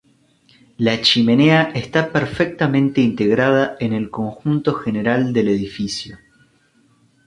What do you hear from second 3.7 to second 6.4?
en el conjunto general del edificio.